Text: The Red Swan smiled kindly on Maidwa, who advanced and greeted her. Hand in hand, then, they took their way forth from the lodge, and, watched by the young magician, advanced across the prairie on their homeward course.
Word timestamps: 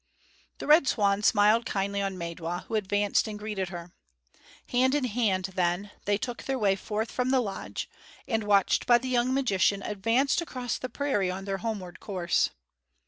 The 0.57 0.65
Red 0.65 0.87
Swan 0.87 1.21
smiled 1.21 1.63
kindly 1.67 2.01
on 2.01 2.15
Maidwa, 2.17 2.65
who 2.65 2.73
advanced 2.73 3.27
and 3.27 3.37
greeted 3.37 3.69
her. 3.69 3.91
Hand 4.69 4.95
in 4.95 5.03
hand, 5.03 5.49
then, 5.53 5.91
they 6.05 6.17
took 6.17 6.41
their 6.45 6.57
way 6.57 6.75
forth 6.75 7.11
from 7.11 7.29
the 7.29 7.39
lodge, 7.39 7.87
and, 8.27 8.43
watched 8.45 8.87
by 8.87 8.97
the 8.97 9.09
young 9.09 9.31
magician, 9.31 9.83
advanced 9.83 10.41
across 10.41 10.79
the 10.79 10.89
prairie 10.89 11.29
on 11.29 11.45
their 11.45 11.59
homeward 11.59 11.99
course. 11.99 12.49